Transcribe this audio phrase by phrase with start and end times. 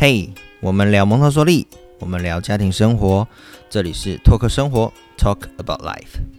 [0.00, 0.30] 嘿，
[0.60, 1.66] 我们聊蒙特梭利，
[1.98, 3.26] 我们聊家庭生活，
[3.68, 6.37] 这里是托克生活，Talk about life。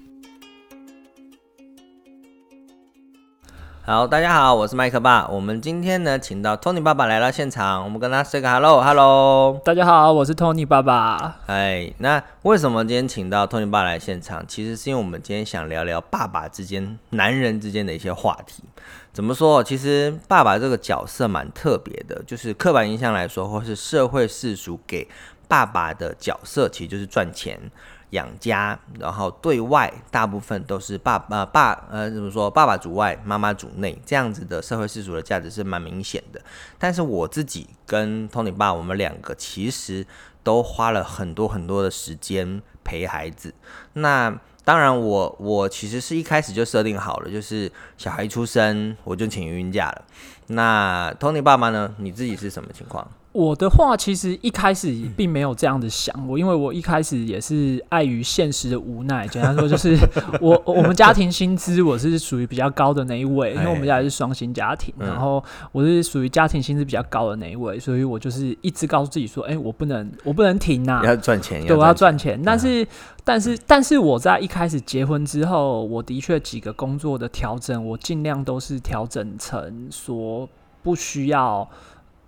[3.90, 5.28] 好，大家好，我是麦克爸。
[5.30, 9.60] 我们今天呢，请到 Tony 爸爸来到现场，我们跟他 say 个 hello，hello。
[9.66, 11.40] 大家好，我是 Tony 爸爸。
[11.48, 14.46] 哎，那为什么今天请到 Tony 爸来现场？
[14.48, 18.64] 其实是因为我们今天想聊聊爸爸之间、男人之间的一些话题。
[19.12, 19.64] 怎么说？
[19.64, 25.08] 其实爸爸这个角色蛮特别的，就是刻板印象来说，或是社会世俗给
[25.48, 27.60] 爸爸的角色，其实就是赚钱。
[28.12, 32.50] 养家，然后对外大部分都是爸呃爸呃怎么说？
[32.50, 36.42] 爸爸主外，妈妈主内，这样子的社会世俗的价值是蛮明显的。
[36.78, 40.06] 但是我自己跟 Tony 爸，我们两个其实
[40.44, 43.54] 都花了很多很多的时间陪孩子。
[43.94, 50.06] 那当然，我我其实是一开始就设定好了，就是小孩出生我就请孕假了。
[50.48, 51.94] 那 Tony 爸爸呢？
[51.98, 53.08] 你自己是什么情况？
[53.32, 59.96] 我的话其实一开始并没有这样的想我，因为我一开始也是碍于现实的无奈，简单说就是
[60.42, 72.42] 我我们家庭薪资我是属于比较高的那一位，因为我们家是双薪家庭，然后我是属于家庭薪资比较高的那一位，所以我就是一直告诉自己说，哎，我不能我不能停呐，要赚钱，对，我要赚钱。
[72.44, 72.86] 但是
[73.24, 80.50] 但是但是我在一开始结婚之后，我的确几个工作的调整，我尽量都是调整成说
[80.82, 81.70] 不需要。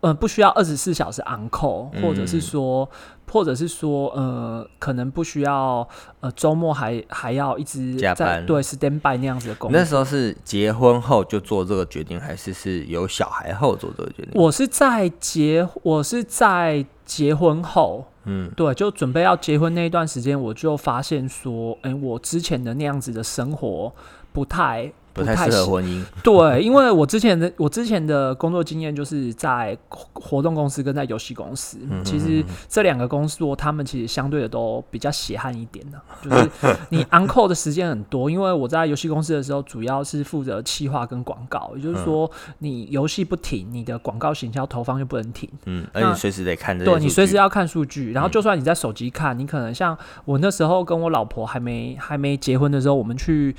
[0.02, 2.90] 呃，不需要二十四小时 on call，或者是说，
[3.32, 5.88] 或者是说，呃，可能不需要，
[6.20, 9.80] 呃，周末还还要一直加班，对，stand by 那样子的工作。
[9.80, 14.32] 那时候是结婚后就做这个决定，还是是有小孩后做这个决定？
[14.34, 23.94] 我是在结，我是在结婚后，嗯，对，就准备要结婚那一段时间，我就发现说，哎，我之前的那样子的生活
[24.34, 24.92] 不太。
[25.14, 26.04] 不太适合婚姻。
[26.24, 38.30] 对，因为我之前的我之前的工作经验就是在活动公司跟在游戏公司，其实这两个工作，他们其实相对的都比较血汗一点的，就是你 uncle 的时间很多。
[38.30, 42.30] 因为我在游戏公司的时候，主要是负责企划跟广告，也就是说，
[42.60, 45.50] 你游戏不停，你的广告行销投放就不能停。
[45.66, 46.78] 嗯，而且随时得看。
[46.78, 53.56] 对，你随时要看数据，然后就算你在手机看，你可能像我那时候跟我老婆还没还没结婚的时候，我们去。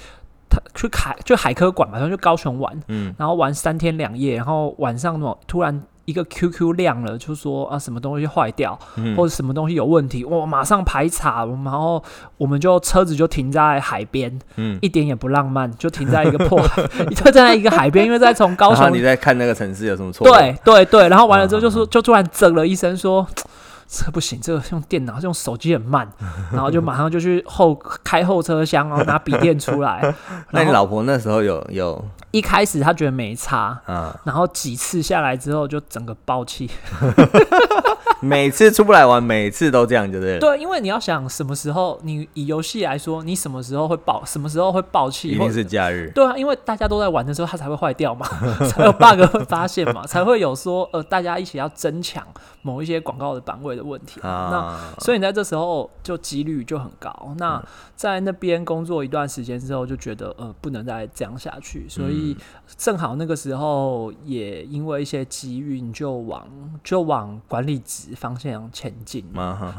[0.75, 8.79] 去海就海科馆嘛，然后去高雄玩，嗯，然后玩三天两夜，然后晚上呢突然一个 QQ 亮了，就说啊什么东西坏掉，
[9.17, 12.03] 或者什么东西有问题，我，马上排查，然后
[12.39, 16.61] 我们就车子就停在海边，嗯，一点也不浪漫，就停在一个破，
[17.15, 20.27] 就站在一个海边，因为在从高雄你在看那个城市有什么错？
[20.27, 23.27] 对对对，然后完了之后就说就突然整了一声说。
[23.95, 26.11] 这不行，这个用电脑、用手机很慢，
[26.51, 30.15] 然后就马上就去后开后车厢，然后拿笔电出来。
[30.51, 32.03] 那你老婆那时候有有？
[32.33, 36.69] 一开始他觉得没差，嗯，然后几次下来之后就整个爆气。
[38.25, 40.39] 每次出不来玩，每次都这样，对不对？
[40.39, 45.31] 对，因为你要想什么时候，你以游戏来说，你什么时候会爆，什么时候会爆气？
[45.31, 46.09] 一定是假日。
[46.15, 48.25] 对啊，因为大家都在玩的时候，它才会坏掉嘛，
[48.71, 52.25] 才有 bug 会发现嘛，才会有说呃，大家一起要争抢
[52.63, 54.21] 某一些广告的版位的问题。
[54.21, 57.35] 啊那所以你在这时候就几率就很高。
[57.39, 57.61] 那
[57.97, 62.22] 在那边工作一段时间之后，就觉得呃，不能再这样下去，所以
[62.77, 66.49] 正好那个时候也因为一些机遇，就往
[66.85, 68.11] 就往管理职。
[68.23, 69.25] 方向前进，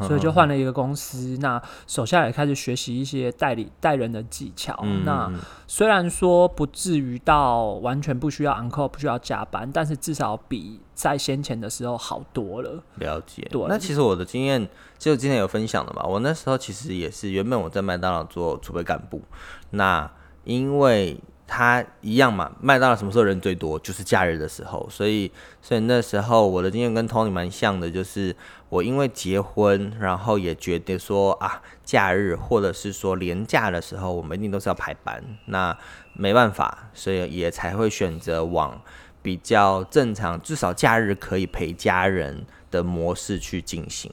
[0.02, 1.38] 所以就换了一个公司。
[1.40, 4.78] 那手下也开始学习一些代理带人的技巧。
[5.06, 5.32] 那
[5.66, 12.84] 虽然说不至于到完全不需要 uncle 不需要加班，但是至少比在先前的时候好多了。
[12.96, 13.48] 了解。
[13.50, 13.66] 对。
[13.70, 14.68] 那其实我的经验，
[14.98, 16.04] 就今天有分享的嘛。
[16.04, 19.22] 我那时候其实也是原本我在麦当劳做储备干部，
[19.70, 20.12] 那
[20.44, 21.18] 因为。
[21.46, 23.78] 他一样嘛，卖到了什么时候人最多？
[23.80, 25.32] 就是假日的时候，所以
[25.62, 28.36] 所以那时候我的经验跟 Tony 蛮像的，就是
[28.70, 35.78] 我因为结婚，然后也觉得说啊，假日或者是说年假的时候，我们一定都是要排班，那
[36.14, 38.82] 没办法，所以也才会选择往
[39.22, 44.12] 比较正常，至少假日可以陪家人的模式去进行。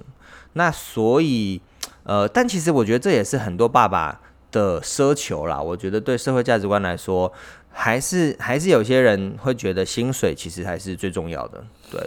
[0.55, 1.62] 那所以
[2.03, 4.21] 呃，但其实我觉得这也是很多爸爸。
[4.50, 7.32] 的奢求啦，我觉得对社会价值观来说，
[7.70, 12.00] 还是还是有些人会觉得薪水其实还是最重要的，对。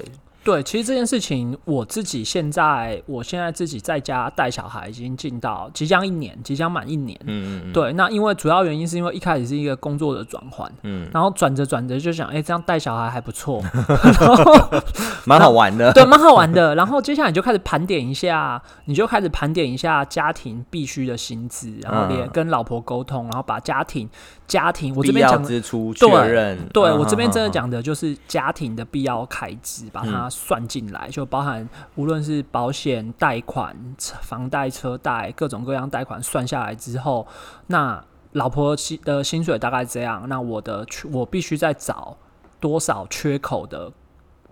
[0.43, 7.17] 对，其实这件事情我自己现在，我现在自己在家带小孩，已经进到即将一年，即将满一年。
[7.25, 13.63] 嗯嗯对，那因为主要原因是因为一开始是一个工作的转换，嗯，然后转着转着就想，哎，这样带小孩还不错
[15.25, 15.93] 蛮好玩的。
[15.93, 16.75] 对，蛮好玩的。
[16.75, 24.09] 然后接下来你就开始盘点一下，你就开始盘点一下家庭必须的薪资，然后也跟老婆沟通，然后把家庭。
[24.45, 33.75] 家庭，我这边讲支出确认，对我这边真的讲的就是家庭的必要开支，把它算进来，就包含无论是保险、贷款、
[34.21, 37.25] 房贷、车贷各种各样贷款算下来之后，
[37.67, 38.03] 那
[38.33, 42.17] 老婆薪的薪水大概这样，那我的我必须再找
[42.59, 43.91] 多少缺口的，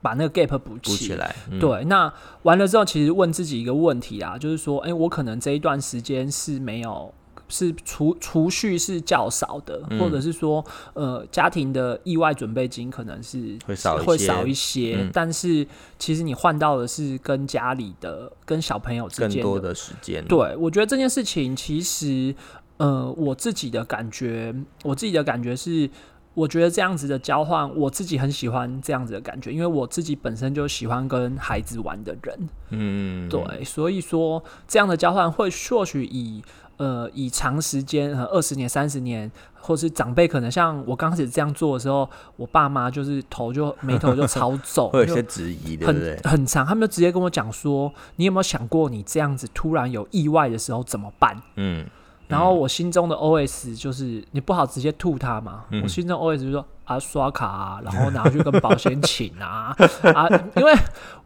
[0.01, 1.35] 把那个 gap 补起来。
[1.59, 2.11] 对，那
[2.43, 7.13] 完了之后，其实问自己一个问题啊，就是说，哎，我可能这一段时间是没有。
[7.51, 15.67] 是储储蓄是较少的，或者是说，呃，家庭的意外准备金可能是会少会少一些，但是
[15.99, 20.23] 其实你换到的是跟家里的跟小朋友之间更多的时间。
[20.25, 22.33] 对，我觉得这件事情其实，
[22.77, 25.89] 呃，我自己的感觉，我自己的感觉是，
[26.33, 36.41] 我觉得这样子的交换，我自己很喜欢这样子的感觉，因为我自己本身就喜欢跟孩子玩的人，嗯，对，所以说这样的交换会或许以。
[36.77, 46.19] 呃，以长时间，二十年、三十年，或是长辈可能像我刚开始这样做的时候，我爸妈就是头就眉头就超皱， 会有些质疑，对不对？
[46.23, 51.85] 很长，他们就直接跟我讲说：“你有没有想过，你这样子突然有意外的时候怎么办？”嗯。
[52.31, 55.65] 然后我心中的 OS 就是，你不好直接吐他嘛。
[55.83, 59.75] 我心中 OS 就说啊，刷卡啊，然后 拿去跟保险请啊
[60.15, 60.73] 啊，因为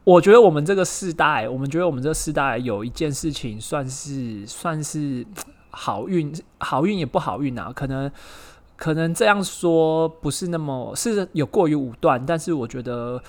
[0.03, 5.25] 我觉得我们这个世代，我们觉得我们这个世代有一件事情算是算是
[5.69, 8.11] 好运，好运也不好运啊，可能
[8.75, 13.21] 可能这样说不是那么是有过于武断，但是我觉得。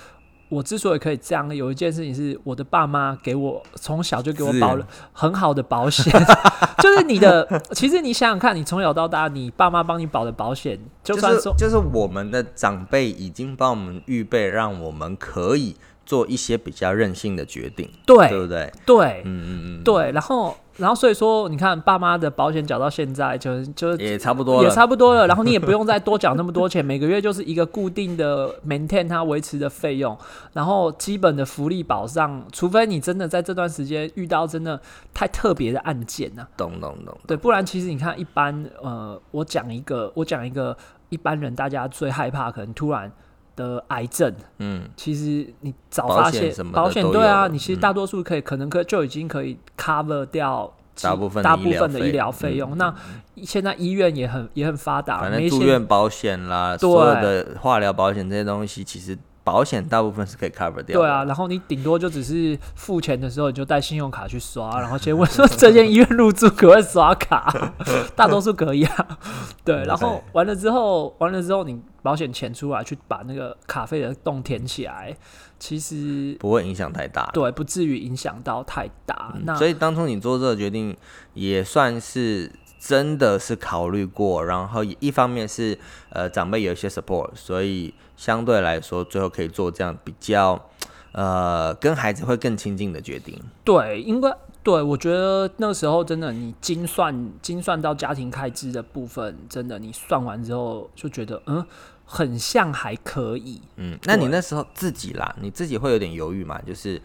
[0.49, 6.11] 我之所以可以这样，有一件事情是我的爸妈给我从小就给我保了很好的保险，
[6.79, 7.45] 就是你的。
[7.71, 15.75] 其实你想想看，你从小到大，你爸妈帮你保的保险，就算说就是我们的长辈已经帮我们预备，让我们可以
[16.07, 18.71] 做一些比较任性的决定，对，对不对？
[18.83, 20.57] 对，嗯嗯嗯，对，然后。
[20.77, 25.25] 然后所以说，你看爸妈的保险缴到现在就就也差不多，也差不多了。
[25.25, 30.15] 然后你也不用再多缴那么多钱，每个月就是一个固定的 maintain 它维持的费用。
[30.53, 34.79] 然后基本的福利保障，除非你真的在这段时间遇到真的
[35.15, 37.17] 太特别的案件呢，懂懂懂。
[37.25, 40.77] 对，不然其实你看一般呃，我讲一个，我讲一个
[41.09, 43.11] 一般人大家最害怕可能突然。
[43.57, 52.77] 的癌症，嗯，其实你早发现保险对啊，你其实大多数可以可能可就已经可以 cover 掉大部分大部分的医疗费用。
[52.77, 52.95] 那
[53.43, 59.17] 现在医院也很也很发达，反正住院保险啦，所有的化疗保险这些东西，其实。
[59.47, 60.99] 保险大部分是可以 cover 掉。
[60.99, 67.71] 对啊，然后你顶多就只是付钱的时候，你就带信用卡去刷， 然后先问说这间医院入住可不可以刷卡，
[68.13, 69.17] 大多数可以啊。
[69.63, 75.15] 对，然后完了之后，完了之后你保险钱出来去把那个卡费的洞填起来，
[75.57, 77.29] 其实不会影响太大。
[77.33, 79.33] 对，不至于影响到太大。
[79.43, 80.93] 那所以当初你做这个决定
[81.33, 82.51] 也算是。
[82.79, 85.77] 真的是考虑过，然后一方面是
[86.09, 90.69] 呃长辈有一些 support，所以相对来说最后可以做这样比较
[91.13, 93.41] 呃跟孩子会更亲近的决定。
[93.63, 94.29] 对，应该
[94.61, 101.65] 对我觉得那个时候真的你精算精算到家庭开支的部分，真的你算完之后就觉得嗯
[102.03, 103.61] 很像还可以。
[103.77, 106.59] 嗯，那你那时候自己啦，你自己会有点犹豫嘛？
[106.63, 107.01] 就是。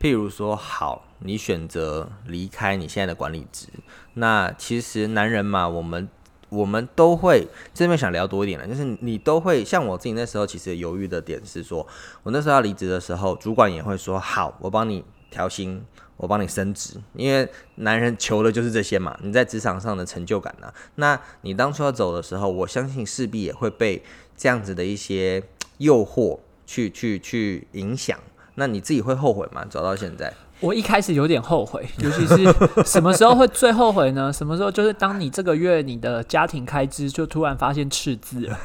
[0.00, 3.66] 譬如说，好，你选择离开你现在的管理职，
[4.14, 6.08] 那其实男人嘛，我们
[6.48, 11.86] 我们都会这边想聊多一点了，就是你都会像我自己那时候，其实犹豫的点是说，
[12.22, 15.84] 我那时候要离职的时候，主管也会说，好，我帮你调薪，
[16.16, 20.72] 我帮你升职，因为男人求的就是这些嘛，你在职场上的成就感呢。
[20.94, 24.02] 那你当初要走的时候，我相信势必也会被
[24.36, 25.42] 这样子的一些
[25.76, 28.18] 诱惑去去去影响。
[28.54, 29.64] 那你自己会后悔吗？
[29.64, 32.36] 走到现在，我一开始有点后悔， 尤其是
[32.84, 34.32] 什么时候会最后悔呢？
[34.32, 38.58] 什么时候就是当你这个月你的家庭开支就突然发现赤字了，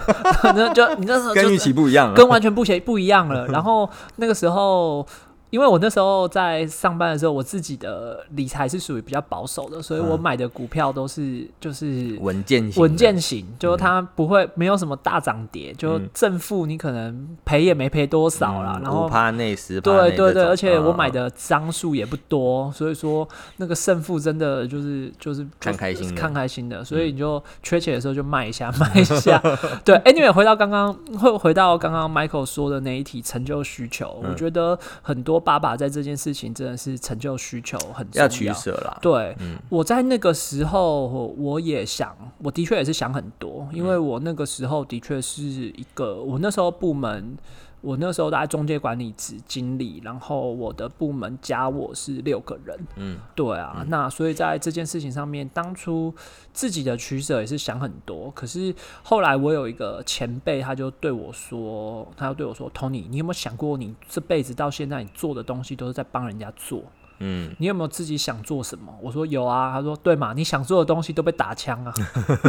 [0.54, 3.46] 那就你那时候跟预期不一样，跟完全不协不一样了。
[3.48, 5.06] 然后那个时候。
[5.50, 18.78] 因为我那时候在上班的时候，我自己的理财是属于比较保守的，所以我买的股票都是就是稳健型，稳健型，就它不会没有什么大涨跌，就正负你可能赔也没赔多少啦。
[18.80, 29.42] 然后怕内十对对对，而且我买的张数也不多，所以说那个胜负真的就是就是看开心看开心的，所以你就缺钱的时候就卖一下 卖一下。
[29.84, 35.39] 对，Anyway，回到刚刚会回到刚刚 Michael 说的那一题成就需求，我觉得很多。
[35.40, 38.98] 爸爸在这件事情真的是成就需求很重要，取舍啦。
[39.00, 39.34] 对，
[39.68, 41.06] 我在那个时候
[41.38, 47.36] 我也想，我的确也是想很多，多，因为我那个时候的确是一个，我那时候部门。
[47.80, 52.78] 我那时候在中介管理职经理，然后我的部门加我是六个人。
[52.96, 56.14] 嗯，对啊，那所以在这件事情上面，当初
[56.52, 58.30] 自己的取舍也是想很多。
[58.32, 66.82] 可是后来我有一个前辈，他就对我说，他就对我说：“Tony，你有没有想过，你这辈子到现在你做的东西都是在帮人家做？
[67.20, 71.94] 嗯，你有没有自己想做什么？”我说：“有啊。”他说：“对嘛，你想做的东西都被打枪啊。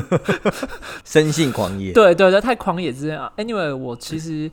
[1.06, 3.32] ”生性狂野，对对对，太狂野之啊。
[3.38, 4.52] Anyway，我其实。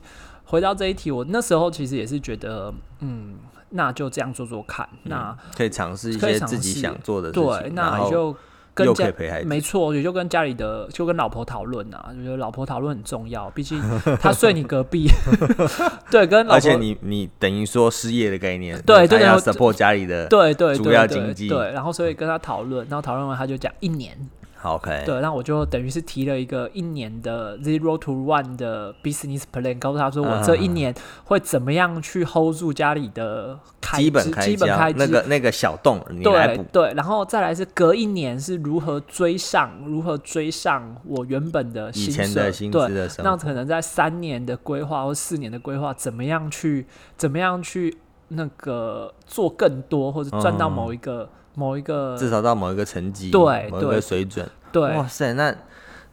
[0.49, 3.35] 回到这一题，我那时候其实也是觉得，嗯，
[3.69, 8.35] 那就这样做做看，那可以尝试一些自己想做的事情，对，那也就
[8.73, 9.11] 跟家
[9.45, 13.79] 没错，也就跟家里的就跟老婆讨论啊，就觉得老婆讨论很重要，毕竟
[14.19, 15.07] 他睡你隔壁，
[16.09, 24.17] 对，跟而且你你等于说失业的概念，对，对，要 support 家里的对对主要经济，对，然后所以跟他讨论，然后讨论完他就讲一年。
[24.61, 33.57] OK，对，那我就等于是提了一个一年的 zero to one 的 business plan，告诉他说我这一年会怎么样去 hold 住家里的
[33.95, 46.85] 基本基本开支，那个那个小洞，对对，然后再来是隔一年是如何追上，如何追上我原本的以前的薪资的，那可能在三年的规划或四年的规划，怎么样去
[47.15, 47.97] 怎么样去
[48.27, 51.29] 那个做更多，或者赚到某一个。
[51.55, 55.53] 某一个至少到某一个层级，对某一个水准，对，哇塞，那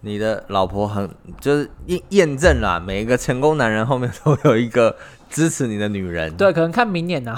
[0.00, 1.08] 你的老婆很
[1.40, 4.94] 就是验验证了，每一个成功男人后面都有一个
[5.30, 7.34] 支持你的女人，对，可能看明年呢，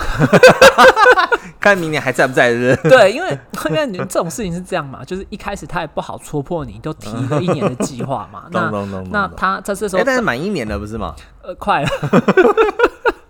[1.61, 2.89] 看明年还在不在，是不是？
[2.91, 3.39] 对，因为
[3.71, 8.71] 因为你这种事情是这样嘛，就是一开始他也不好戳破你，都提了一年的计划嘛， 那
[9.11, 11.15] 那他在这时候，但是满一年了不是吗？
[11.43, 11.89] 呃，快了。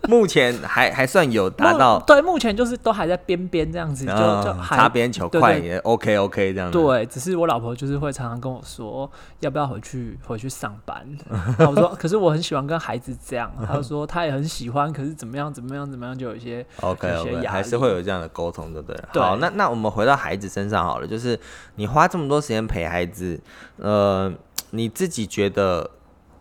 [0.08, 4.12] 目前还还算有达到，对，目前就是都还在边边这样子，就
[4.42, 6.78] 就擦边球，快也 OK OK 这样子。
[6.78, 9.08] 对，只是我老婆就是会常常跟我说，
[9.40, 11.06] 要不要回去回去上班？
[11.60, 13.52] 我说，可是我很喜欢跟孩子这样。
[13.66, 19.20] 她说她也很喜欢，可是怎么样怎么样怎么样，就有一些 OK OK，还是会有这样的沟通，对不对？
[19.20, 21.38] 好，那那我们回到孩子身上好了，就是
[21.74, 23.38] 你花这么多时间陪孩子，
[23.76, 24.32] 呃，
[24.70, 25.90] 你自己觉得？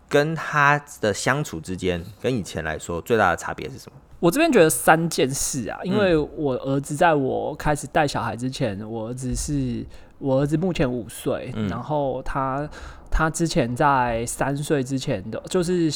[0.08, 3.98] 跟他的相处之间，跟以前来说最大的差别是什么？
[4.20, 9.86] 我这边觉得三件事啊，因为我儿子在我开始带小孩之前，我儿子是
[10.18, 12.68] 我儿子目前五岁，然后他
[13.10, 15.92] 他之前在三岁之前的，就是。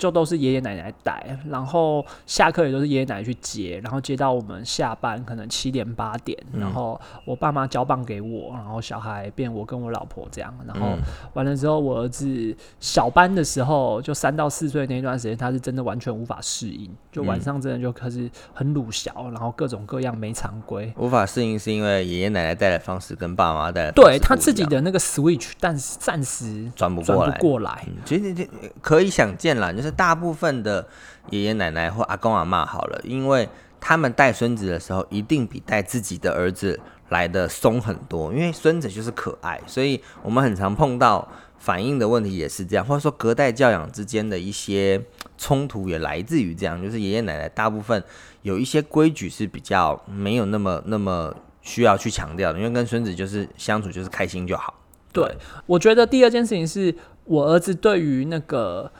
[0.00, 10.96] 就都是爷爷奶奶带，然后下课也都是爷爷奶奶去接，然后接到我们下班可能七点八点，然后我爸妈交棒给我，然后小孩变我跟我老婆这样，然后
[11.34, 28.48] 完了之后，我儿子小班的时候，就三到四岁那段时间，他是真的完全无法适应，就晚上真的就开始很鲁小，然后各种各样没常规，无法适应是因为爷爷奶奶带的方式跟爸妈带的对他自己的那个 switch，但是暂时转不过来，过来，其实这
[28.80, 29.89] 可以想见啦，就是。
[29.90, 30.86] 大部分的
[31.30, 33.48] 爷爷奶奶或阿公阿妈好了，因为
[33.80, 36.78] 他们带孙子的时候，一定比带自己的儿子
[37.08, 38.32] 来的松很多。
[38.32, 41.26] 因为孙子就是可爱，所以我们很常碰到
[41.58, 45.02] 反应的问题也是这样，或者说隔代教养之间的一些
[45.38, 48.04] 冲突也来自于这样，就是爷爷奶奶大部分
[48.42, 54.74] 有一些规矩是比较没有那么那么需要去强调的，因为跟孙子就是相处就是开心就好。
[55.10, 56.94] 对，我觉得第二件事情是
[57.24, 58.92] 我儿子对于那个。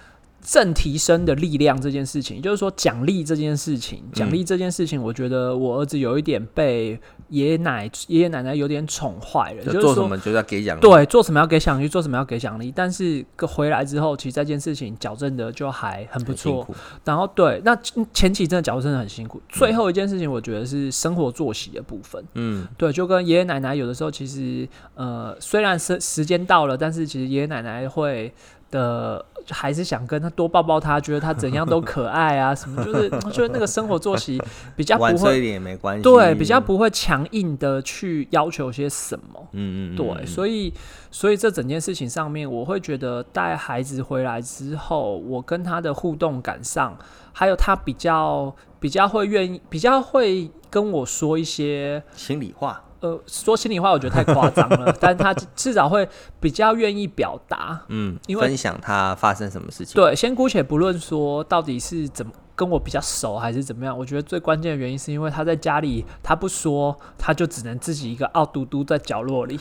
[0.42, 12.72] 正提升的力量这件事情，就是说奖励这件事情，奖励这件事情，我觉得我儿子有一点被爷爷奶爷爷奶奶有点宠坏了，就是做什么就要给奖励，对，做什么要给奖励，做什么要给奖励。
[12.74, 16.66] 但是回来之后，其实这件事情矫正的就还很不错。
[17.04, 17.76] 然后对，那
[18.14, 19.40] 前期真的矫正真的很辛苦。
[19.48, 22.24] 最后一件事情，我觉得是生活作息的部分。
[22.34, 28.32] 嗯，对，就跟爷爷奶奶有的时候其实呃，虽然是时间到了，但是其实爷爷奶奶会。
[28.70, 34.40] 的还是想跟他多抱抱他，觉得他怎样都可爱啊， 什么就是就是那个生活作息
[34.76, 40.72] 比较不会一点也没关系，对，比较不会强硬的去要求些什么，嗯嗯，对，所以
[41.10, 46.96] 所以这整件事情上面，我会觉得带孩子回来之后，我跟他的互动感上，
[47.32, 52.82] 还有他比较比较会愿意，比较会跟我说一些心里话。
[53.00, 56.06] 呃，说心里话，我觉得太夸张了， 但他至少会
[56.38, 59.94] 比较愿意表达，嗯，因为分享他发生什么事情。
[59.94, 69.58] 对，先姑且不论说到底是怎么跟我比较熟还是怎么样，我觉得最关键的原因是因为他在家里他不说，他就只能自己一个傲嘟嘟在角落里，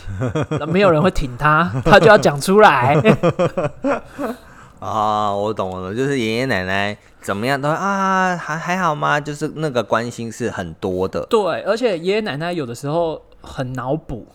[0.67, 3.01] 没有人会挺他，他就要讲出来。
[4.81, 9.17] 啊，我懂了，就是爷爷奶奶怎么样都啊，还还好吗？
[9.17, 11.25] 就是那个关心是很多的。
[11.29, 13.21] 对，而且爷爷奶奶有的时候。
[13.49, 14.25] 很脑补，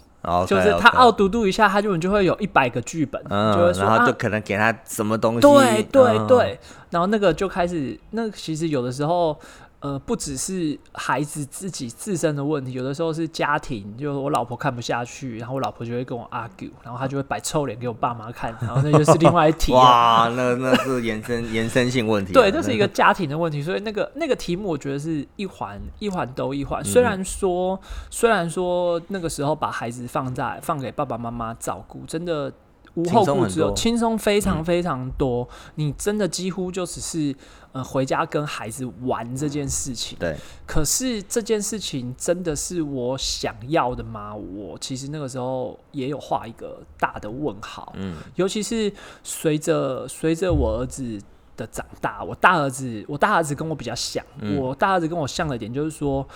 [0.46, 6.58] 就是他傲嘟嘟一下，他就就会有一百个剧本，就会说，然后就可能给他什么东西，对对对，
[6.90, 9.38] 然后那个就开始，那其实有的时候。
[9.84, 19.74] 呃，不只是孩子自己自身的问题，有的时候是家庭，就我老婆看不下去，然后我老婆就会跟我 argue，然后她就会摆臭脸给我爸妈看，然后那就是另外一题。
[19.74, 22.32] 哇，那那是延伸延伸性问题。
[22.34, 26.82] 对，这是一个家庭的问题，所以那个那个题目，我觉得是一环一环都一环。
[26.82, 32.50] 虽然说虽然说那个时候把孩子放在放给爸爸妈妈照顾，真的。
[32.94, 35.48] 无后顾之忧，轻松非常非常多。
[35.74, 37.34] 你真的几乎就只是
[37.72, 40.16] 呃回家跟孩子玩这件事情。
[40.18, 40.36] 对。
[40.66, 44.34] 可是这件事情真的是我想要的吗？
[44.34, 47.92] 我其实那个时候也有画一个大的问号。
[47.96, 48.16] 嗯。
[48.36, 51.20] 尤其是随着随着我儿子
[51.56, 54.24] 的长大，我大儿子我大儿子跟我比较像，
[54.56, 56.26] 我大儿子跟我像的点就是说。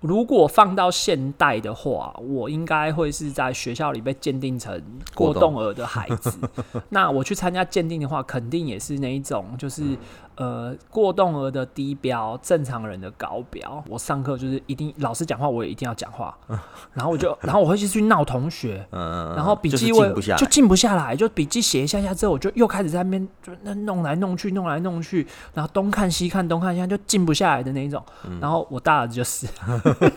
[0.00, 4.82] 如果放到现代的话，我应该会是在学校里被鉴定成
[5.14, 6.32] 过动 儿的孩子。
[6.90, 9.96] 那我去参加鉴定的话，肯定也是那一种，就是。
[10.36, 13.82] 呃，过动儿的低标，正常人的高标。
[13.88, 16.36] 我上课就是一定老师讲话，我也一定要讲话。
[16.92, 18.86] 然后我就， 然后我会去去闹同学。
[18.92, 28.02] 嗯然后笔记我就静不下来，就笔记写一下下之后，我就又开始在那边就那弄来弄去，弄来弄去，然后东看西看，东看西看，就静不下来的那一种。
[28.40, 29.46] 然后我大儿子就是，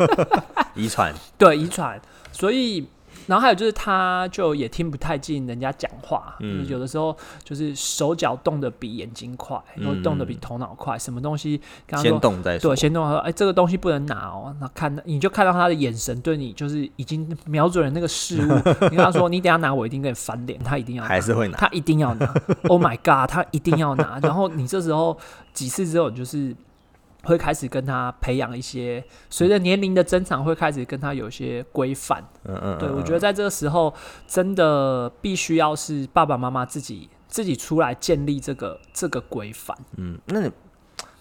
[0.76, 1.14] 遗传。
[1.38, 2.00] 对，遗传。
[2.32, 2.88] 所以。
[3.30, 6.36] 然后还有就是，他就也听不太进人家讲话，
[6.68, 11.62] 有的时候就是手脚动得比眼睛快，然后动得比头脑快，什么东西
[11.98, 14.56] 先动再说，对，先动说，哎，这个东西不能拿哦。
[14.60, 18.56] 那看，你就看到他的眼神对你就是已经瞄准了那个事物。
[18.90, 20.58] 你跟他说，你等下拿，我一定跟你翻脸。
[20.64, 22.26] 他一定要还是会拿，他一定要拿。
[22.68, 24.18] Oh my god，他一定要拿。
[24.24, 25.16] 然后你这时候
[25.54, 26.56] 几次之后，你就是。
[27.30, 32.22] 会开始跟他培养一些，随着年龄的增长，会开始跟他有一些规范。
[32.44, 33.94] 嗯嗯，对我觉得在这个时候，
[34.28, 39.78] 真的必须要是爸爸妈妈自己自己出来建立这个这个规范。
[39.98, 40.52] 嗯，那你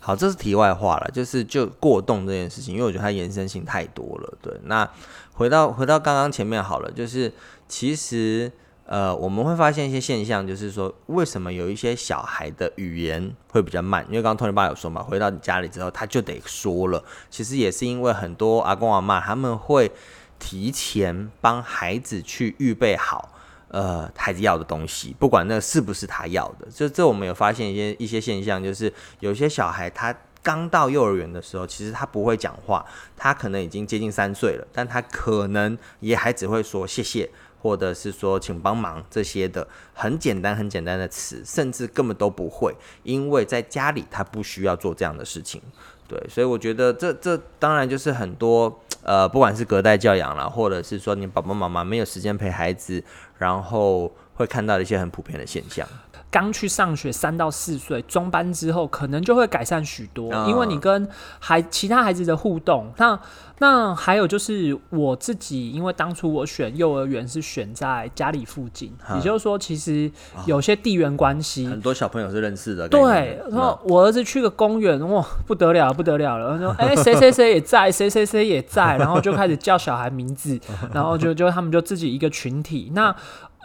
[0.01, 4.39] 好，这是题外话了，就是就过动这件事情，因为我觉得它延伸性太多了。
[4.41, 4.89] 对，那
[5.35, 7.31] 回到回到刚刚前面好了，就是
[7.69, 8.51] 其实。
[8.89, 14.03] 呃，我们会发现一些现象，就是说，为什么有一些小孩的语言会比较慢？
[14.09, 17.05] 因为刚刚托尼爸有说嘛，回到你家里之后，他就得说了。
[17.29, 19.93] 其实也是因为很多阿公阿妈他们会
[20.39, 23.31] 提前帮孩子去预备好，
[23.69, 26.67] 呃，孩子要的东西，不管那是不是他要的。
[26.75, 32.83] 这这我们有发现一些一些现象，就是有些小孩他刚到幼儿园的时候，其实他不会讲话，
[33.19, 37.29] 他可能已经接近三岁了，但他可能也还只会说谢谢。
[37.61, 45.61] 或者是说请帮忙这些的很简单很简单的词，甚至根本都不会，因为在家里他不需要做这样的事情，
[46.07, 53.03] 对，所以我觉得这这当然就是很多呃，不管是隔代教养啦，或者是说你爸爸妈妈没有时间陪孩子，
[53.39, 55.87] 然后会看到一些很普遍的现象。
[56.31, 62.93] 刚去上学三到四岁中班之后，可能就会改善许多，因为你跟孩其他孩子的互动。
[62.99, 63.19] 那
[63.61, 70.11] 那还有就是我自己，因为当初我选幼儿园是选在家里附近，也就是说，其实
[70.45, 72.87] 有些地缘关系，很多小朋友是认识的。
[72.87, 76.59] 对，然后我儿子去个公园，哇，不得了，不得了了。
[76.59, 80.61] 说，哎，谁谁谁也在，谁谁谁也在，然后就开始叫小孩名字，
[80.93, 82.93] 然后就就他们就自己一个群体。
[82.95, 83.17] 那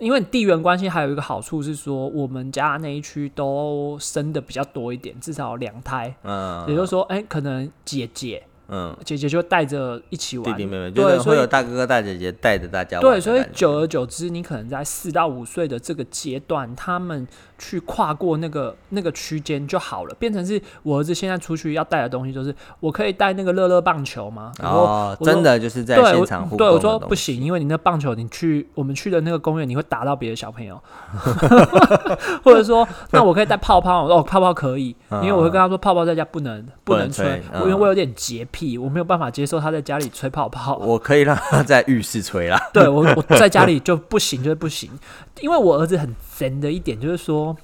[0.04, 6.13] 因为地缘关系还有一个好处是说，我们家那一区都生的比较多一点，至少两胎。
[6.24, 8.44] 嗯，也就是说，哎，可能姐姐。
[8.70, 13.02] 嗯，姐姐就带着一起玩，弟弟妹妹对，会有大哥哥大姐姐带着大家玩。
[13.02, 17.28] 对，所以久而久之，你可能在四到五岁的这个阶段，他们
[17.63, 24.52] 去跨过那个那个区间就好了，变成是我儿子现在出去要带的东西，就是我可以带那个乐乐棒球吗？
[24.62, 26.58] 哦，真的就是在现场互动。
[26.58, 30.80] 对，我说不行，因为你那棒球，你去我们去的那个公园，你会打到别的小朋友。
[32.43, 38.47] 或者说，那我可以带泡泡，哦，泡泡可以，因为我会跟他说，泡泡在家不能不能吹，因为我有点洁。
[38.54, 40.78] 癖，我没有办法接受他在家里吹泡泡。
[40.78, 42.60] 我可以让他在浴室吹啦。
[42.71, 44.91] 对我，我在家里就不行，就是不行。
[45.39, 47.56] 因为我儿子很神的一点就是说，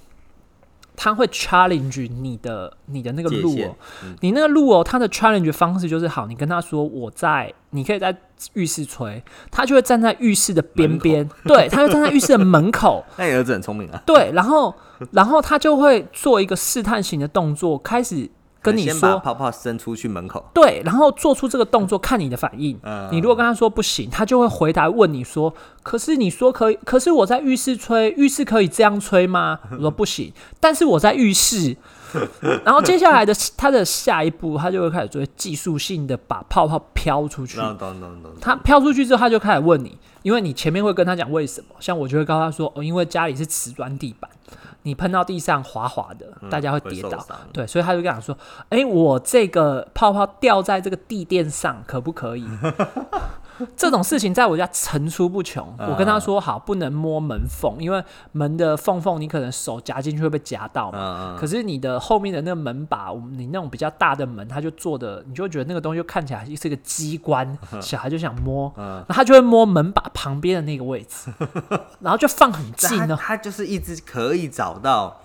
[0.96, 3.76] 他会 challenge 你的你的那个路哦，
[4.22, 8.16] 你那个路哦，他的 challenge 方式就是好，你跟他说我在，你可以在
[8.54, 13.04] 浴室吹，他就会站在浴室的边边， 对，他就站在浴室的门口。
[13.18, 14.02] 那你儿子很聪明啊。
[14.06, 14.74] 对，然后
[15.12, 18.30] 然后他就会做一个试探型的动作，开始。
[18.62, 22.78] 跟你说泡泡伸出去门口，对，然后做出这个动作看你的反应。
[23.12, 31.78] 你如果跟他说不行，他就会回答问你说：“可是你说可以，可是我在浴室吹，浴室可以这样吹吗？”我说不行，但是我在浴室。
[32.66, 37.58] 然后接下来的他的下一步，他就会开始做技术性的把泡泡飘出去。
[38.40, 44.30] 他飘出去之后，他就开始问你，因为你前面会跟他讲为什么，像我就会告诉他说：“哦，因为家里是瓷砖地板。”
[44.84, 47.10] 你喷到地上滑滑的，大家会跌倒，
[47.52, 48.36] 对，所以他就跟他说
[48.70, 52.48] ：“哎，我这个泡泡掉在这个地垫上，可不可以？”
[53.76, 55.74] 这种事情在我家层出不穷。
[55.80, 61.38] 我跟他说好，不能摸门缝，因为门的缝缝你可能手夹进去会被夹到嘛。
[61.40, 71.32] 可是你的后面的那个门把，你那种比较大的门，他就做的，你就会觉得那个东西看起来是个机关，小孩就想摸，然后他就会摸门把旁边的那个位置，
[72.00, 73.18] 然后就放很近呢。
[73.20, 75.22] 他就是一直可以找到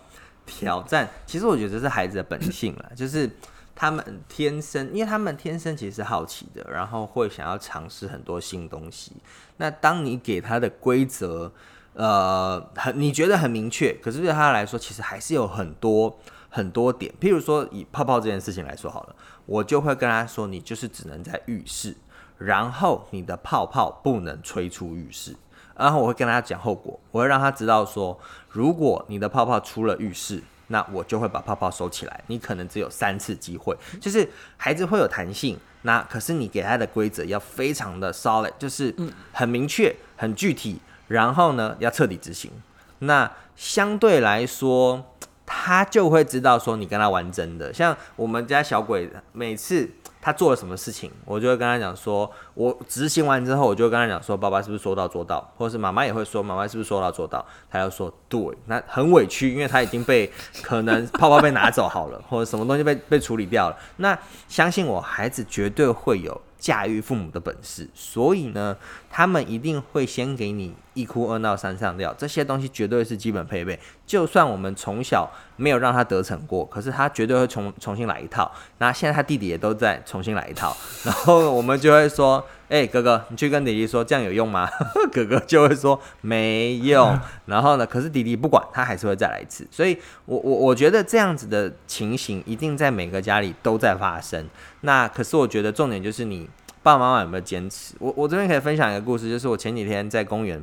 [0.46, 1.08] 挑战。
[1.26, 3.30] 其实我觉得这是孩子的本性了，就是。
[3.76, 9.12] 他们天生，因为他们天生其实是好奇的，然后会想要尝试很多新东西。
[9.56, 11.52] 那当你给他的规则，
[11.94, 16.16] 呃，很你觉得很明确，可是对他来说，其实还是有很多
[16.48, 17.12] 很多点。
[17.20, 21.96] 譬如说，以泡泡这件事情来说好了，我就会跟他说，你就是只能在浴室，
[22.38, 25.34] 然后你的泡泡不能吹出浴室。
[25.76, 28.16] 然后我会跟他讲后果，我会让他知道说，
[28.48, 30.42] 如果你的泡泡出了浴室。
[30.74, 32.20] 那我就会把泡泡收起来。
[32.26, 35.56] 你可能只有三次机会，就是孩子会有弹性。
[35.82, 38.92] 那可是你给他的规则要非常的 solid，就是
[39.30, 42.50] 很明确、很具体，然后呢要彻底执行。
[42.98, 45.14] 那相对来说，
[45.46, 47.72] 他就会知道说你跟他玩真的。
[47.72, 49.88] 像我们家小鬼每次。
[50.24, 60.32] 他做了什么事情，我就会跟他讲说，我执行完之后，我就跟他讲说，爸爸是不是说到做到，或者是妈妈也会说，妈妈是不是说到做到，他要说对，那很委屈，因为他已经被
[60.62, 66.40] 可能 泡泡被拿走好了，或者什么东西被被处理掉了，那相信我，孩子绝对会有。
[66.56, 68.74] 驾驭父母的本事，所以呢，
[69.16, 73.78] 他们一定会先给你一哭二闹三上吊，这些东西绝对是基本配备。
[74.04, 78.50] 就算我们从小没有让他得逞过，可是他绝对会重重新来一套。
[78.78, 84.68] 那现在他弟弟也都在重新来一套，然后我们就会说：“哎，哥哥，你去跟弟弟说，这样有用吗？”
[85.14, 87.16] 哥哥就会说没用。
[87.46, 89.64] 然后呢，可是弟弟不管，他还是会再来一次。
[89.70, 94.48] 所以，我我我觉得这样子的情形一定在每个家里都在发生。
[94.80, 96.50] 那可是我觉得重点就是你
[96.84, 97.94] 爸爸妈妈有没有坚持？
[97.98, 100.62] 我我这边可以分享一个故事，就是我前几天在公园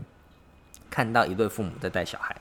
[0.87, 2.35] 看到一对父母在带小孩，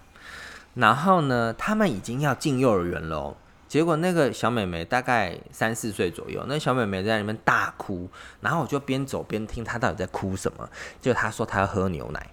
[0.74, 3.34] 然后呢，他们已经要进幼儿园了，
[3.66, 8.06] 结果那个小妹妹大概三四岁左右，那小妹妹在里面大哭，
[8.42, 10.68] 然后我就边走边听她到底在哭什么，
[11.00, 12.26] 就她说她要喝牛奶。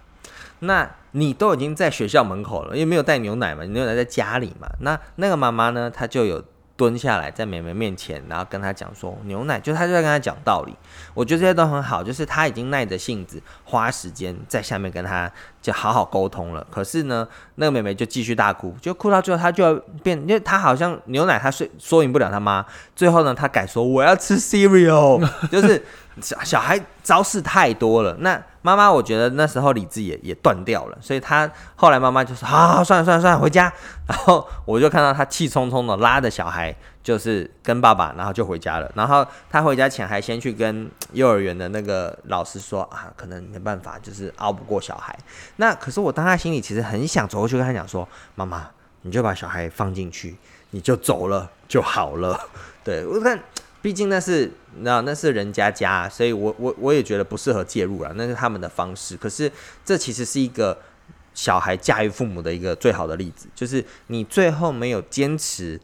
[0.58, 6.44] 那你都已经在学校门口了，因为没有带牛奶嘛，你牛奶在家里嘛，那那个妈妈呢，她就有。
[6.78, 10.72] 蹲下来在美美面前，然后跟她讲说牛奶，就她就在跟她讲道理。
[11.12, 15.28] 我觉得这些都很好，就是她已经耐着性子花时间在下面跟她
[15.60, 16.64] 就好好沟通了。
[16.70, 22.64] 可是呢，那个妹妹就继续大哭，就哭到最后，她就要变，因为她好像牛奶她说说赢不了她妈。
[22.94, 25.84] 最后呢，她改说我要吃 cereal，就是
[26.20, 28.14] 小小孩招式太多了。
[28.20, 33.72] 那妈妈，我觉得那时候理智也也断掉了，所以他后来妈妈就说：“好，算了算了算了，回家。”
[34.06, 38.90] 然后我就看到他气冲冲的拉着小孩，就是跟爸爸，然后就回家了。
[38.94, 45.16] 然后他回家前还先去跟幼儿园的那个老师说：“啊，可能没办法，就是熬不过小孩。”
[45.56, 48.68] 那可是我当他心里其实很想走过去跟他讲说：“妈妈，
[49.02, 50.36] 你就把小孩放进去，
[50.70, 52.38] 你就走了就好了。”
[52.84, 53.38] 对我看。
[53.80, 59.16] 毕竟那是那那是人家家，所以我我我也觉得不适合介入了，那是他们的方式。
[59.16, 59.50] 可是
[59.84, 60.76] 这其实是一个
[61.32, 65.80] 小孩驾驭父母的一个最好的例子，就是你最后没有坚持，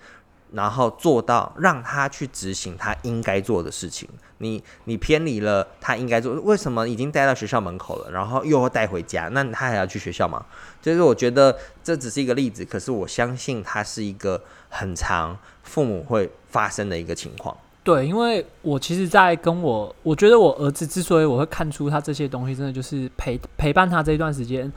[0.53, 10.45] 然后做到让他去执行他应该做的事情，你你偏离了他应该做，为什么已经带到学校门口了，然后又要带回家，那他还要去学校吗？
[10.83, 17.57] 就是我觉得这只是一个例子，可是我相信它是一个很长父母会发生的一个情况。
[17.85, 24.73] 对，因为我其实，在跟我，我觉得我儿子之所以我会看出他这些东西，真的就是陪陪伴他这一段时间，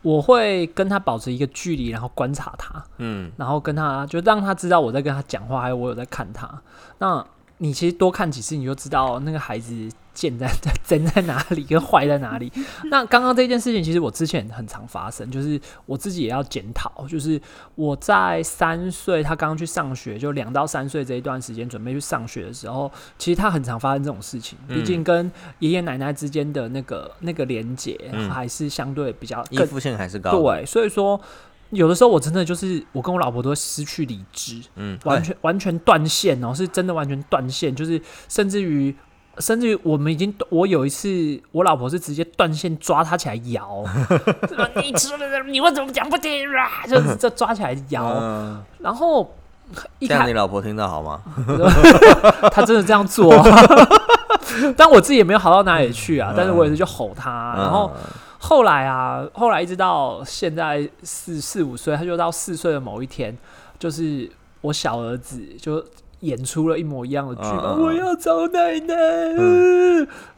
[0.00, 6.48] 我会跟他保持一个距离，然后观察他，嗯，然后跟他就让他知道我在跟他讲话，还有我有在看他。
[6.98, 7.26] 那
[7.58, 9.88] 你其实多看几次，你就知道那个孩子。
[10.14, 12.52] 贱在在 真在哪里，跟坏在哪里？
[12.90, 17.06] 那刚刚这件事情，其实我之前很常发生，就是我自己也要检讨。
[17.08, 17.40] 就是
[17.76, 24.58] 我在三岁，他刚刚去上学，就两到三岁这一段时间准备去上学的时候，其实他很常发生这种事情。
[24.68, 27.98] 毕竟跟爷爷奶奶之间的那个那个连接
[28.30, 30.38] 还是相对比较依附性还是高。
[30.38, 31.18] 对，所以说
[31.72, 38.94] 有的时候我真的就是我跟我老婆都会失去理智，嗯，完全完全断线哦，是真的完全断线，就是甚至于
[39.38, 41.08] 甚至于我们已经我有一次
[41.50, 43.82] 我老婆是直接断线抓她起来摇，
[44.76, 46.84] 你吃了你为什么讲不听啊？
[46.86, 48.04] 就是这抓起来摇，
[48.78, 49.34] 然后
[49.98, 51.22] 这样你老婆听到好吗？
[52.52, 53.32] 她真的这样做，
[54.76, 57.90] 但我自己也没有好到哪里去啊，但是我也是就吼他，然后。
[58.42, 63.38] 后来啊，后来一直到现在四四五岁，他就到四岁的某一天，
[63.78, 64.28] 就是
[64.60, 65.82] 我小儿子就
[66.20, 68.94] 演出了一模一样的剧本，我要找奶奶，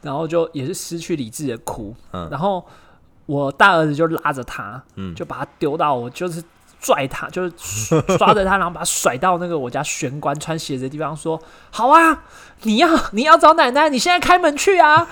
[0.03, 1.95] 然后就也是失去理智的哭，
[2.29, 2.63] 然后
[3.25, 4.81] 我大儿子就拉着他，
[5.15, 6.43] 就把他丢到我就是。
[6.85, 7.51] 拽他，就是
[8.17, 12.23] 抓着他，然后把他甩到那个我家玄关穿鞋子的地方，说：“好啊，
[12.61, 15.07] 你要你要找奶奶，你现在开门去啊！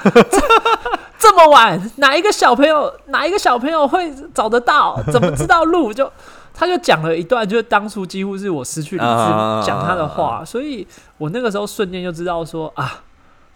[1.17, 5.01] 这 么晚，哪一个小朋友哪一个小朋友会找得到？
[5.11, 5.91] 怎么知道路？
[5.91, 6.11] 就
[6.53, 13.01] 他就讲了一段，就是当初几乎是我失去理智讲他的话，所以我那个时候瞬间就知道说啊。”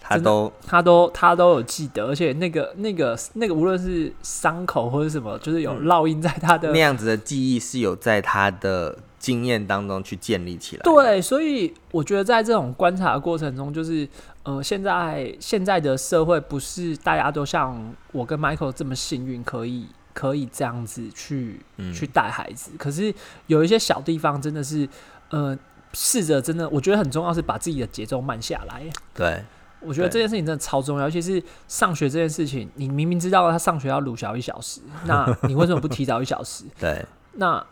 [0.10, 10.82] 他都他都他都有记得，而且那个那个那个，无论是伤口或者什么，就是有烙印在他的那样子的记忆是有在他的经验当中去建立起来。
[10.84, 14.08] 对，所以我觉得在这种观察的过程中，就是
[14.44, 21.60] 呃，现在现在的社会不是大家都像我跟 Michael 这么幸运，可以可以这样子去
[21.94, 22.72] 去带孩子。
[22.78, 23.14] 可是
[23.48, 24.88] 有一些小地方真的是
[25.32, 25.58] 呃，
[25.92, 28.84] 试着真的，我觉得很重要是把自己的节奏慢下来。
[29.14, 29.44] 对。
[29.80, 32.68] 我觉得这件事情真的超重要，尤其是上学这件事情。
[32.76, 36.64] 你明明知道他上学要鲁小一小时，那你为什么不提早一小时？
[36.80, 37.64] 对，那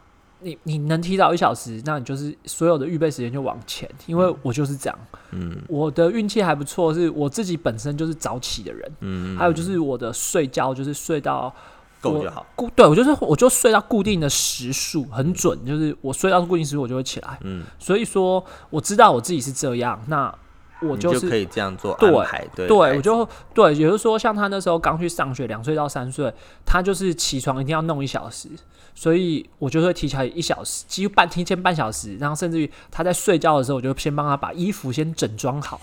[0.41, 3.89] 你你能提早一小时，那你就是所有的预备时间就往前。
[4.05, 4.99] 因为我就是这样，
[5.31, 11.51] 嗯，我的运气还不错，是我自己本身就是早起的人，嗯，还有就是我的睡觉就是睡到
[11.99, 20.33] 够就好，固对我就是我就睡到固定的时数很准，就是我睡到固定时数我就会起来，嗯，所以说我知道我自己是这样，那。
[20.81, 26.31] 我就是可以这样做安排，对，对我就对，也就是说，像他那时候刚去上学，两岁到三岁，
[26.65, 28.49] 他就是起床一定要弄一小时，
[28.95, 35.79] 所以我就会提前一小时，几乎半提前半小时，然后甚至于他在睡觉的时候，我就先帮他把衣服先整装好。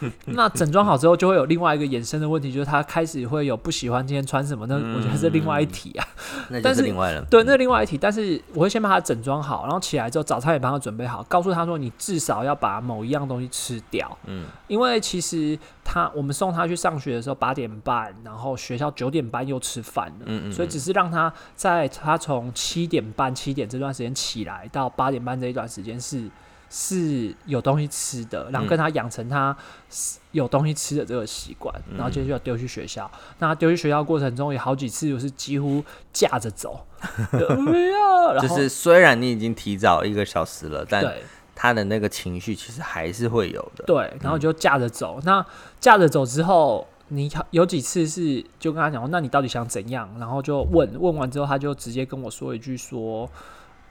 [0.26, 6.06] 那整装好之后，就会有另外一个衍生的问题，就是他开始会有不喜欢今天穿什么，那我觉得是另外一题啊。
[6.50, 7.22] 那就是另外了。
[7.30, 7.96] 对，那另外一题。
[7.96, 20.24] 但是我会先把他整装好，然后起来之后早餐也帮他准备好，告诉他说：“你至少要把某一样东西吃掉。”嗯，因为其实他我们送他去上学的时候八点半，然后学校九点半又吃饭了。
[20.26, 20.52] 嗯嗯。
[20.52, 26.28] 所以只是让他在他从七点半七点这段时间起来到八点半这一段时间是。
[26.76, 29.56] 是有东西吃的，然后跟他养成他
[30.32, 33.08] 有东西吃的这个习惯，然后接着就要丢去学校。
[33.38, 36.84] 那他丢去学校过程中，有好几次就是几乎架着走。
[38.42, 41.04] 就是虽然你已经提早一个小时了，但
[41.54, 43.84] 他的那个情绪其实还是会有的。
[43.86, 45.20] 对，然后就架着走。
[45.24, 45.44] 那
[45.80, 50.08] 架着走之后，你有几次是就跟他讲，那你到底想怎样？
[50.18, 53.28] 然后就问问完之后，他就直接跟我说一句说。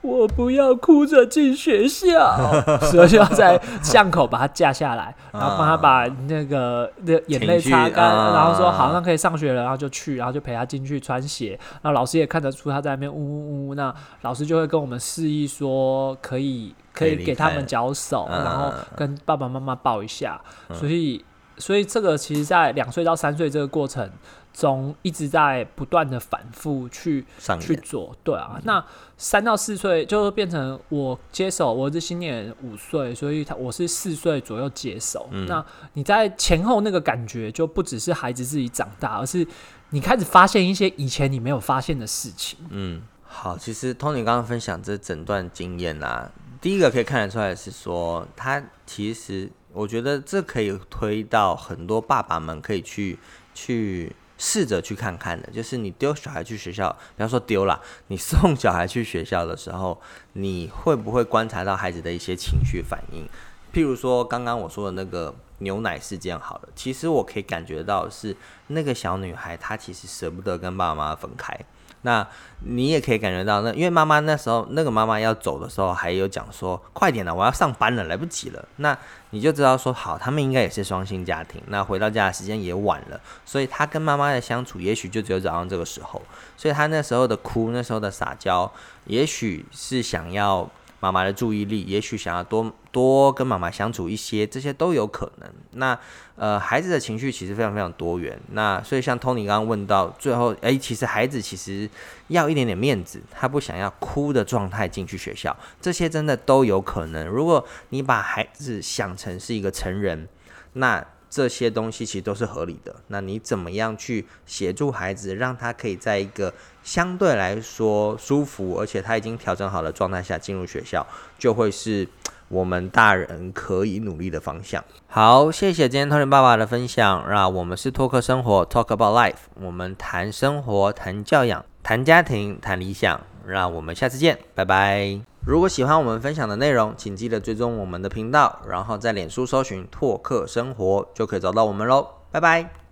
[0.04, 2.36] 我不要哭着进学校，
[2.92, 11.58] 所以就要在巷口把他架下来，然后帮他把那个那眼泪擦干，然后说好，那可以上学了，然后就去，然后就陪他进去穿鞋。
[11.80, 20.38] 然后老师也看得出他在那边呜呜呜，那老师就会跟我们示意说可以可以给他们脚手，然后跟爸爸妈妈抱一下。
[20.74, 21.24] 所以
[21.56, 24.10] 所以这个其实，在两岁到三岁这个过程。
[24.54, 27.26] 中一直在不断的反复去
[27.60, 28.82] 去做，对啊，那
[29.18, 35.28] 三到四岁就变成我接手，我是今年五岁，所以他我是四岁左右接手。
[35.48, 35.64] 那
[35.94, 39.44] 你在前后那个感觉，就不只是孩子自己长大，而是
[39.90, 42.56] 你开始发现一些以前你没有发现的事情。
[42.70, 53.18] 嗯，好，其实 Tony 刚刚分享这整段经验啊，第一个可以看得出来是说，他其实我觉得这可以推到很多爸爸们可以去
[53.52, 54.14] 去。
[54.36, 60.00] 试着去看看的，就是你丢小孩去学校，比方说丢了，你送小孩去学校的时候，
[60.32, 63.26] 你会不会观察到孩子的一些情绪反应？
[63.72, 68.36] 譬如说刚刚我说的那个牛奶事件，好了，其实我可以感觉到是
[68.68, 71.58] 那个小女孩她其实舍不得跟爸爸妈妈分开。
[72.06, 72.26] 那
[72.60, 78.68] 你也可以感觉到，那因为妈妈那时候那个妈妈要走的时候，还有讲说快点了，我要上班了，来不及了。
[78.76, 78.96] 那
[79.30, 81.62] 你就知道说好，他们应该也是双薪家庭。
[81.68, 86.22] 那回到家的时间也晚了，所以他跟妈妈的相处也许就只有早上这个时候。
[86.56, 88.70] 所以他那时候的哭，那时候的撒娇，
[89.06, 90.70] 也许是想要。
[91.04, 95.52] 妈妈的注意力，也许想要多多跟妈妈相处一些，这些都有可能。
[95.72, 95.98] 那
[96.36, 98.40] 呃，孩子的情绪其实非常非常多元。
[98.52, 101.86] 那所以像 Tony 刚刚问到最后，诶，其实孩子其实
[102.28, 107.26] 要一点点面子，他不想要哭的状态进去学校，这些真的都有可能。
[107.26, 110.26] 如果你把孩子想成是一个成人，
[110.72, 112.96] 那这些东西其实都是合理的。
[113.08, 121.04] 那你怎么样去协助孩子，让他可以在一个相对来说舒服，而且他已经调整好的状态下进入学校，
[121.36, 122.06] 就会是
[122.48, 124.84] 我们大人可以努力的方向。
[125.08, 127.24] 好，谢谢今天 Tony 爸爸的分享。
[127.28, 133.20] 那我们是托克生活，Talk about life，我们谈生活，谈教养，谈家庭，谈理想。
[133.46, 135.20] 让我们下次见，拜拜。
[135.46, 142.08] 如果喜欢我们分享的内容，请记得追踪我们的频道，然后在脸书搜寻“拓客生活”就可以找到我们喽。
[142.30, 142.83] 拜拜。